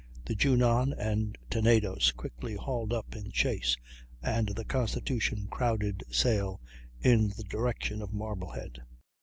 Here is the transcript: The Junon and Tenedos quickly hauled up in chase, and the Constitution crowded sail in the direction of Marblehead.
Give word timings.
The 0.25 0.33
Junon 0.33 0.93
and 0.97 1.37
Tenedos 1.51 2.11
quickly 2.11 2.55
hauled 2.55 2.91
up 2.91 3.15
in 3.15 3.29
chase, 3.29 3.77
and 4.19 4.49
the 4.49 4.65
Constitution 4.65 5.45
crowded 5.51 6.03
sail 6.09 6.59
in 7.01 7.27
the 7.37 7.43
direction 7.43 8.01
of 8.01 8.11
Marblehead. 8.11 8.81